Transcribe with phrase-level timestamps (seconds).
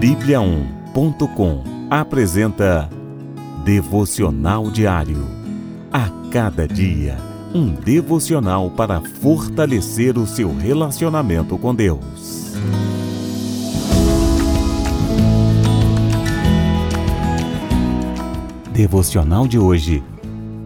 [0.00, 2.90] Bíblia1.com apresenta
[3.64, 5.26] Devocional Diário.
[5.90, 7.16] A cada dia,
[7.54, 12.52] um devocional para fortalecer o seu relacionamento com Deus.
[18.70, 20.04] Devocional de hoje.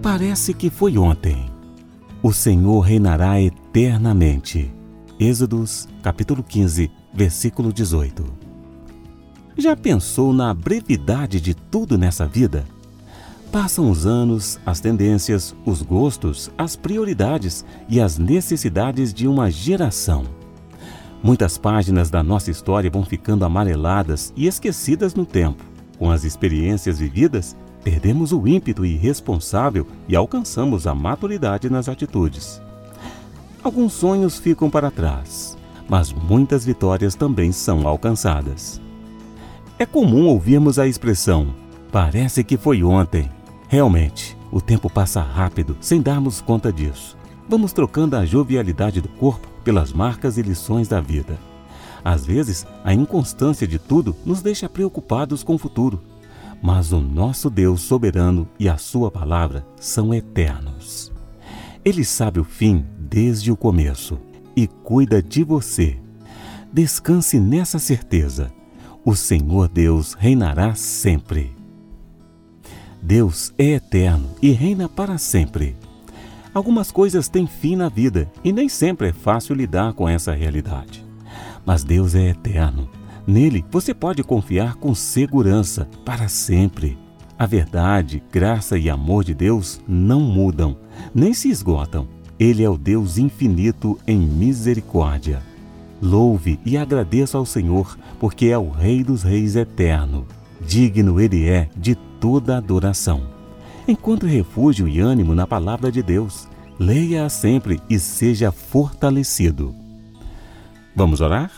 [0.02, 1.48] Parece que foi ontem.
[2.20, 4.74] O Senhor reinará eternamente.
[5.20, 8.39] Êxodos, capítulo 15, versículo 18.
[9.59, 12.64] Já pensou na brevidade de tudo nessa vida?
[13.50, 20.24] Passam os anos, as tendências, os gostos, as prioridades e as necessidades de uma geração.
[21.22, 25.64] Muitas páginas da nossa história vão ficando amareladas e esquecidas no tempo.
[25.98, 32.62] Com as experiências vividas, perdemos o ímpeto irresponsável e alcançamos a maturidade nas atitudes.
[33.62, 35.58] Alguns sonhos ficam para trás,
[35.88, 38.80] mas muitas vitórias também são alcançadas.
[39.80, 41.53] É comum ouvirmos a expressão:
[41.91, 43.28] parece que foi ontem.
[43.67, 47.17] Realmente, o tempo passa rápido sem darmos conta disso.
[47.48, 51.37] Vamos trocando a jovialidade do corpo pelas marcas e lições da vida.
[52.05, 56.00] Às vezes, a inconstância de tudo nos deixa preocupados com o futuro
[56.62, 61.12] mas o nosso Deus soberano e a Sua palavra são eternos.
[61.84, 64.19] Ele sabe o fim desde o começo
[64.55, 65.98] e cuida de você.
[66.72, 68.53] Descanse nessa certeza:
[69.05, 71.55] o Senhor Deus reinará sempre.
[73.03, 75.77] Deus é eterno e reina para sempre.
[76.53, 81.05] Algumas coisas têm fim na vida e nem sempre é fácil lidar com essa realidade.
[81.65, 82.89] Mas Deus é eterno
[83.27, 86.98] Nele você pode confiar com segurança para sempre.
[87.39, 90.77] A verdade, graça e amor de Deus não mudam,
[91.15, 92.09] nem se esgotam.
[92.39, 95.43] Ele é o Deus infinito em misericórdia.
[96.01, 100.27] Louve e agradeça ao Senhor, porque é o Rei dos Reis eterno.
[100.61, 103.23] Digno Ele é de toda adoração.
[103.87, 106.49] Encontre refúgio e ânimo na palavra de Deus.
[106.78, 109.75] Leia-a sempre e seja fortalecido.
[110.94, 111.50] Vamos orar?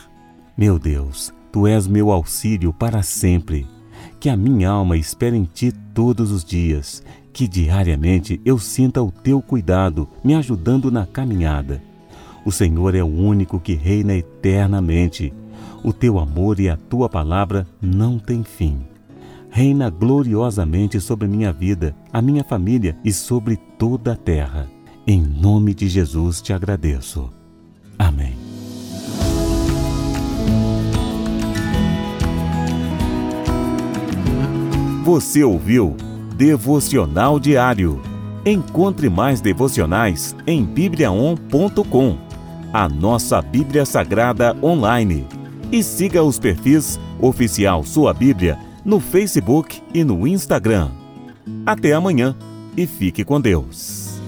[0.57, 3.65] Meu Deus, Tu és meu auxílio para sempre.
[4.19, 7.03] Que a minha alma espere em Ti todos os dias.
[7.31, 11.81] Que diariamente eu sinta o Teu cuidado, me ajudando na caminhada.
[12.45, 15.33] O Senhor é o único que reina eternamente.
[15.83, 18.79] O Teu amor e a Tua palavra não têm fim.
[19.49, 24.67] Reina gloriosamente sobre minha vida, a minha família e sobre toda a terra.
[25.05, 27.29] Em nome de Jesus te agradeço.
[27.99, 28.33] Amém.
[35.03, 35.97] Você ouviu
[36.37, 38.01] Devocional Diário.
[38.45, 42.17] Encontre mais devocionais em bibliaon.com,
[42.73, 45.27] a nossa Bíblia Sagrada online.
[45.71, 50.89] E siga os perfis Oficial Sua Bíblia no Facebook e no Instagram.
[51.65, 52.35] Até amanhã
[52.75, 54.19] e fique com Deus.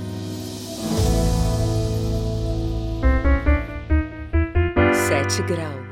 [4.94, 5.84] Sete graus.